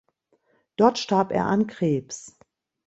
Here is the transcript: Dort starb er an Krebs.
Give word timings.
Dort 0.77 0.97
starb 0.97 1.31
er 1.31 1.45
an 1.45 1.67
Krebs. 1.67 2.35